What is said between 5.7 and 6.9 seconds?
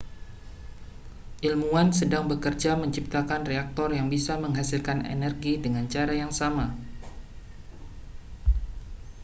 cara yang sama